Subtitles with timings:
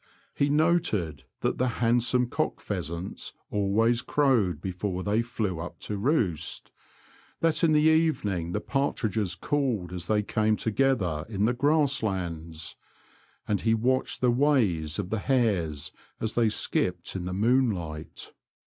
[0.33, 5.95] He noted that the hand some cock pheasants always crowed before they flew up to
[5.95, 6.71] roost;
[7.41, 12.75] that in the evening the partridges called as they came together in the grass lands;
[13.47, 18.33] and he watched the ways of the hares as they skipped in the moonlight.